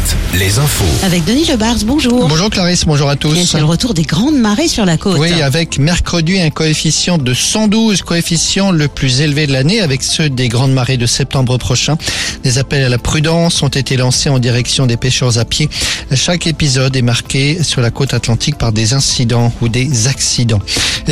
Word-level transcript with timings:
Alouette, 0.00 0.16
les 0.34 0.58
infos. 0.58 0.84
Avec 1.04 1.24
Denis 1.24 1.46
Lebars, 1.46 1.76
bonjour. 1.84 2.28
Bonjour 2.28 2.50
Clarisse, 2.50 2.84
bonjour 2.84 3.08
à 3.08 3.16
tous. 3.16 3.34
C'est 3.46 3.58
le 3.58 3.64
retour 3.64 3.94
des 3.94 4.02
grandes 4.02 4.36
marées 4.36 4.68
sur 4.68 4.84
la 4.84 4.96
côte. 4.96 5.18
Oui, 5.18 5.42
avec 5.42 5.78
mercredi 5.78 6.40
un 6.40 6.50
coefficient 6.50 7.18
de 7.18 7.34
112, 7.34 8.02
coefficient 8.02 8.70
le 8.70 8.88
plus 8.88 9.20
élevé 9.20 9.46
de 9.46 9.52
l'année 9.52 9.80
avec 9.80 10.02
ceux 10.02 10.30
des 10.30 10.48
grandes 10.48 10.72
marées 10.72 10.96
de 10.96 11.06
septembre 11.06 11.58
prochain. 11.58 11.96
Des 12.42 12.58
appels 12.58 12.84
à 12.84 12.88
la 12.88 12.98
prudence 12.98 13.62
ont 13.62 13.68
été 13.68 13.96
lancés 13.96 14.30
en 14.30 14.38
direction 14.38 14.86
des 14.86 14.96
pêcheurs 14.96 15.38
à 15.38 15.44
pied. 15.44 15.68
Chaque 16.14 16.46
épisode 16.46 16.96
est 16.96 17.02
marqué 17.02 17.62
sur 17.62 17.80
la 17.80 17.90
côte 17.90 18.14
atlantique 18.14 18.56
par 18.56 18.72
des 18.72 18.94
incidents 18.94 19.52
ou 19.60 19.68
des 19.68 20.06
accidents. 20.06 20.60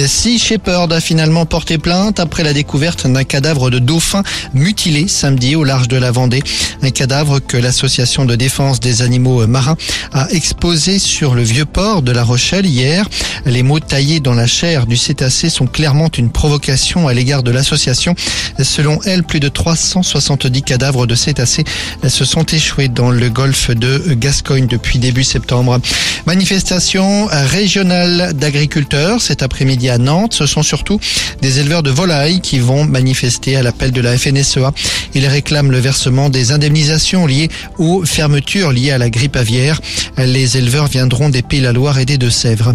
Si 0.06 0.38
Shepard 0.38 0.92
a 0.92 1.00
finalement 1.00 1.44
porté 1.46 1.78
plainte 1.78 2.20
après 2.20 2.44
la 2.44 2.52
découverte 2.52 3.06
d'un 3.06 3.24
cadavre 3.24 3.70
de 3.70 3.78
dauphin 3.78 4.22
mutilé 4.54 5.08
samedi 5.08 5.56
au 5.56 5.64
large 5.64 5.88
de 5.88 5.96
la 5.96 6.10
Vendée. 6.10 6.42
Un 6.82 6.90
cadavre 6.90 7.40
que 7.40 7.56
l'association 7.56 8.24
de 8.24 8.36
défense 8.36 8.77
des 8.80 9.02
animaux 9.02 9.46
marins 9.46 9.76
a 10.12 10.28
exposé 10.30 10.98
sur 10.98 11.34
le 11.34 11.42
vieux 11.42 11.64
port 11.64 12.02
de 12.02 12.12
La 12.12 12.24
Rochelle 12.24 12.66
hier. 12.66 13.08
Les 13.46 13.62
mots 13.62 13.80
taillés 13.80 14.20
dans 14.20 14.34
la 14.34 14.46
chair 14.46 14.86
du 14.86 14.96
cétacé 14.96 15.50
sont 15.50 15.66
clairement 15.66 16.08
une 16.16 16.30
provocation 16.30 17.08
à 17.08 17.14
l'égard 17.14 17.42
de 17.42 17.50
l'association. 17.50 18.14
Selon 18.60 18.98
elle, 19.04 19.22
plus 19.22 19.40
de 19.40 19.48
370 19.48 20.62
cadavres 20.62 21.06
de 21.06 21.14
cétacés 21.14 21.64
se 22.06 22.24
sont 22.24 22.44
échoués 22.44 22.88
dans 22.88 23.10
le 23.10 23.30
golfe 23.30 23.70
de 23.70 24.14
Gascogne 24.14 24.66
depuis 24.66 24.98
début 24.98 25.24
septembre. 25.24 25.80
Manifestation 26.26 27.26
régionale 27.30 28.32
d'agriculteurs 28.34 29.20
cet 29.20 29.42
après-midi 29.42 29.88
à 29.88 29.98
Nantes. 29.98 30.34
Ce 30.34 30.46
sont 30.46 30.62
surtout 30.62 31.00
des 31.40 31.60
éleveurs 31.60 31.82
de 31.82 31.90
volailles 31.90 32.40
qui 32.40 32.58
vont 32.58 32.84
manifester 32.84 33.56
à 33.56 33.62
l'appel 33.62 33.92
de 33.92 34.00
la 34.00 34.16
FNSEA. 34.16 34.72
Ils 35.14 35.26
réclament 35.26 35.70
le 35.70 35.78
versement 35.78 36.28
des 36.28 36.52
indemnisations 36.52 37.26
liées 37.26 37.48
aux 37.78 38.04
fermetures 38.04 38.57
liées 38.66 38.90
à 38.90 38.98
la 38.98 39.10
grippe 39.10 39.36
aviaire. 39.36 39.80
Les 40.16 40.56
éleveurs 40.56 40.88
viendront 40.88 41.28
des 41.28 41.42
Pays-la-Loire 41.42 41.98
et 41.98 42.04
des 42.04 42.18
Deux-Sèvres. 42.18 42.74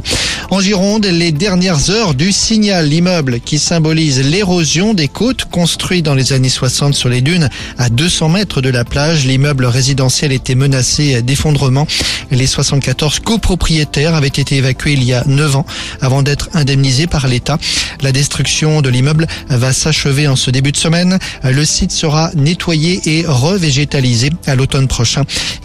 En 0.50 0.62
Gironde, 0.62 1.06
les 1.06 1.32
dernières 1.32 1.90
heures 1.90 2.14
du 2.14 2.32
signal, 2.32 2.88
l'immeuble 2.88 3.40
qui 3.40 3.60
symbolise 3.60 4.22
l'érosion 4.22 4.94
des 4.94 5.08
côtes 5.08 5.46
construit 5.46 6.02
dans 6.02 6.16
les 6.16 6.32
années 6.32 6.50
60 6.50 6.94
sur 6.94 7.10
les 7.10 7.22
dunes 7.22 7.50
à 7.78 7.90
200 7.90 8.30
mètres 8.30 8.62
de 8.62 8.70
la 8.70 8.86
plage. 8.86 9.26
L'immeuble 9.26 9.66
résidentiel 9.66 10.32
était 10.32 10.56
menacé 10.56 11.22
d'effondrement. 11.22 11.88
Les 12.32 12.48
74 12.48 13.20
copropriétaires 13.20 14.16
avaient 14.16 14.28
été 14.28 14.56
évacués 14.58 14.94
il 14.94 15.04
y 15.04 15.14
a 15.14 15.24
9 15.26 15.56
ans 15.58 15.66
avant 16.02 16.24
d'être 16.24 16.50
indemnisés 16.54 17.08
par 17.08 17.28
l'État. 17.28 17.58
La 18.02 18.12
destruction 18.12 18.82
de 18.82 18.90
l'immeuble 18.90 19.28
va 19.50 19.74
s'achever 19.74 20.28
en 20.28 20.36
ce 20.36 20.52
début 20.52 20.72
de 20.72 20.78
semaine. 20.78 21.20
Le 21.44 21.66
site 21.66 21.92
sera 21.92 22.32
nettoyé 22.36 23.02
et 23.06 23.26
revégétalisé 23.28 24.30
à 24.46 24.56
l'automne 24.56 24.88
prochain. 24.88 25.24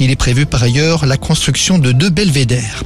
Il 0.09 0.13
est 0.13 0.17
prévu 0.17 0.47
par 0.47 0.63
ailleurs 0.63 1.05
la 1.05 1.19
construction 1.19 1.79
de 1.79 1.93
deux 1.93 2.09
belvédères. 2.09 2.83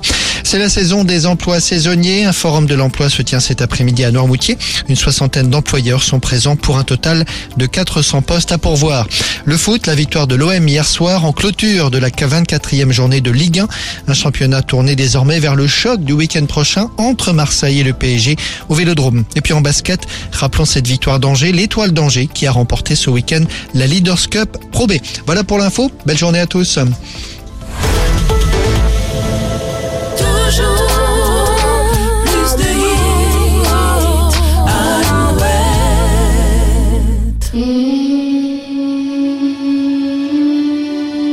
C'est 0.52 0.58
la 0.58 0.68
saison 0.68 1.02
des 1.02 1.24
emplois 1.24 1.60
saisonniers. 1.60 2.26
Un 2.26 2.32
forum 2.34 2.66
de 2.66 2.74
l'emploi 2.74 3.08
se 3.08 3.22
tient 3.22 3.40
cet 3.40 3.62
après-midi 3.62 4.04
à 4.04 4.10
Noirmoutier. 4.10 4.58
Une 4.90 4.96
soixantaine 4.96 5.48
d'employeurs 5.48 6.02
sont 6.02 6.20
présents 6.20 6.56
pour 6.56 6.76
un 6.76 6.84
total 6.84 7.24
de 7.56 7.64
400 7.64 8.20
postes 8.20 8.52
à 8.52 8.58
pourvoir. 8.58 9.08
Le 9.46 9.56
foot, 9.56 9.86
la 9.86 9.94
victoire 9.94 10.26
de 10.26 10.34
l'OM 10.34 10.68
hier 10.68 10.86
soir 10.86 11.24
en 11.24 11.32
clôture 11.32 11.90
de 11.90 11.96
la 11.96 12.10
24e 12.10 12.90
journée 12.90 13.22
de 13.22 13.30
Ligue 13.30 13.60
1. 13.60 13.68
Un 14.08 14.12
championnat 14.12 14.60
tourné 14.60 14.94
désormais 14.94 15.40
vers 15.40 15.54
le 15.54 15.66
choc 15.66 16.04
du 16.04 16.12
week-end 16.12 16.44
prochain 16.44 16.90
entre 16.98 17.32
Marseille 17.32 17.80
et 17.80 17.84
le 17.84 17.94
PSG 17.94 18.36
au 18.68 18.74
Vélodrome. 18.74 19.24
Et 19.34 19.40
puis 19.40 19.54
en 19.54 19.62
basket, 19.62 20.02
rappelons 20.32 20.66
cette 20.66 20.86
victoire 20.86 21.18
d'Angers, 21.18 21.52
l'étoile 21.52 21.92
d'Angers 21.92 22.28
qui 22.30 22.46
a 22.46 22.52
remporté 22.52 22.94
ce 22.94 23.08
week-end 23.08 23.44
la 23.72 23.86
Leaders 23.86 24.28
Cup 24.28 24.58
Pro 24.70 24.86
B. 24.86 24.98
Voilà 25.24 25.44
pour 25.44 25.56
l'info. 25.56 25.90
Belle 26.04 26.18
journée 26.18 26.40
à 26.40 26.46
tous. 26.46 26.78
Mm-hmm. 37.52 38.01